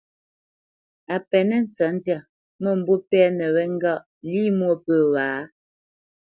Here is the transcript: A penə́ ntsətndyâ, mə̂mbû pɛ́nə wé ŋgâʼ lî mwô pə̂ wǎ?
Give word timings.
A 1.13 1.15
penə́ 1.29 1.59
ntsətndyâ, 1.65 2.19
mə̂mbû 2.61 2.93
pɛ́nə 3.09 3.45
wé 3.55 3.63
ŋgâʼ 3.75 4.03
lî 4.29 4.41
mwô 4.57 4.73
pə̂ 4.85 4.97
wǎ? 5.13 5.27